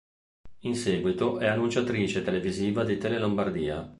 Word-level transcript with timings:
In 0.61 0.73
seguito 0.75 1.37
è 1.37 1.45
annunciatrice 1.45 2.23
televisiva 2.23 2.83
di 2.83 2.97
Tele 2.97 3.19
Lombardia. 3.19 3.87